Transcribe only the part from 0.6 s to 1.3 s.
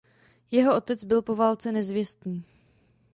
otec byl